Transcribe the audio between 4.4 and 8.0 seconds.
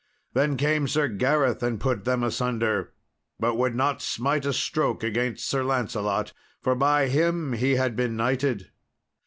a stroke against Sir Lancelot, for by him he had